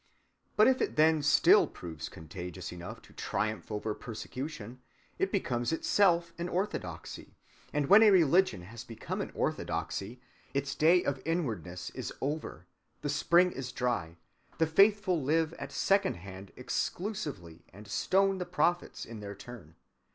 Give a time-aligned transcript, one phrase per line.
[0.55, 4.81] But if it then still prove contagious enough to triumph over persecution,
[5.19, 7.35] it becomes itself an orthodoxy;
[7.71, 10.19] and when a religion has become an orthodoxy,
[10.55, 12.65] its day of inwardness is over:
[13.03, 14.17] the spring is dry;
[14.57, 19.75] the faithful live at second hand exclusively and stone the prophets in their turn.